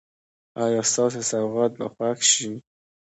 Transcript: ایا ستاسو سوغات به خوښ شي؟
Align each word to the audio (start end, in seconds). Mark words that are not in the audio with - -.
ایا 0.63 0.81
ستاسو 0.91 1.21
سوغات 1.31 1.71
به 1.79 1.87
خوښ 1.95 2.19
شي؟ 2.31 2.51